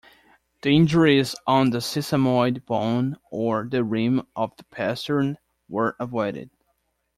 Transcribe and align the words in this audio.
The 0.63 0.71
injuries 0.75 1.35
on 1.45 1.69
the 1.69 1.77
sesamoid 1.77 2.65
bone 2.65 3.17
or 3.29 3.67
the 3.69 3.83
rim 3.83 4.23
of 4.35 4.57
the 4.57 4.63
pastern 4.63 5.37
were 5.69 5.95
avoided. 5.99 6.49